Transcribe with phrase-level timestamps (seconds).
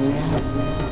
[0.00, 0.89] Thank you.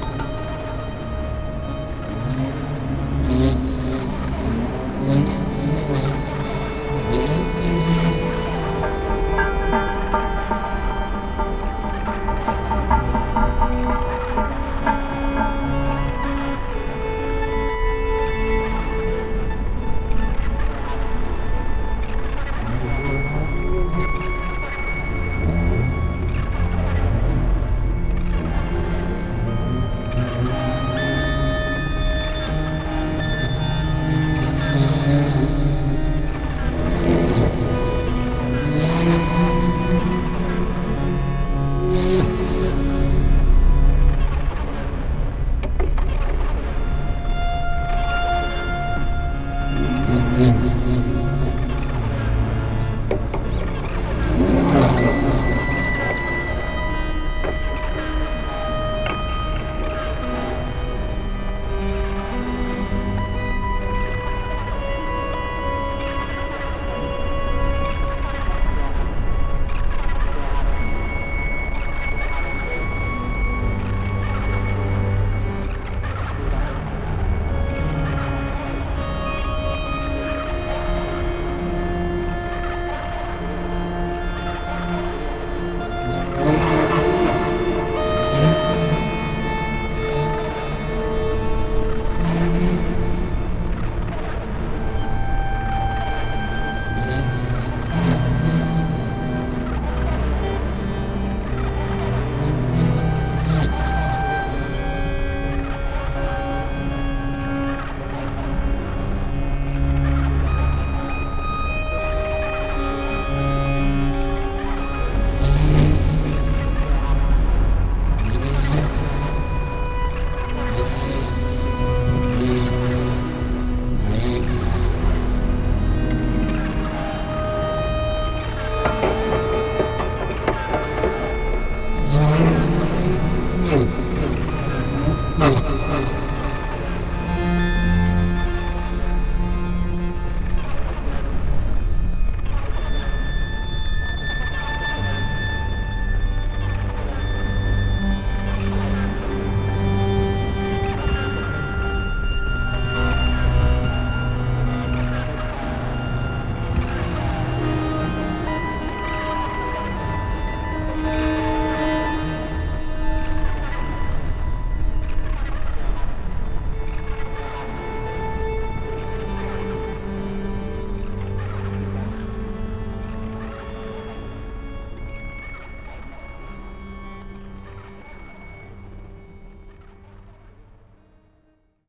[135.39, 135.78] No.